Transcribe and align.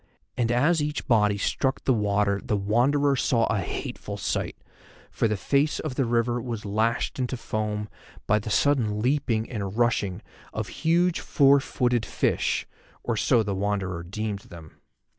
And 0.35 0.51
as 0.51 0.81
each 0.81 1.07
body 1.07 1.37
struck 1.37 1.83
the 1.83 1.93
water 1.93 2.41
the 2.43 2.57
Wanderer 2.57 3.15
saw 3.15 3.45
a 3.53 3.59
hateful 3.59 4.17
sight, 4.17 4.57
for 5.11 5.27
the 5.27 5.37
face 5.37 5.79
of 5.79 5.93
the 5.93 6.05
river 6.05 6.41
was 6.41 6.65
lashed 6.65 7.19
into 7.19 7.37
foam 7.37 7.87
by 8.25 8.39
the 8.39 8.49
sudden 8.49 8.99
leaping 8.99 9.47
and 9.47 9.77
rushing 9.77 10.23
of 10.53 10.69
huge 10.69 11.19
four 11.19 11.59
footed 11.59 12.03
fish, 12.03 12.65
or 13.03 13.15
so 13.15 13.43
the 13.43 13.53
Wanderer 13.53 14.01
deemed 14.01 14.39
them. 14.39 14.81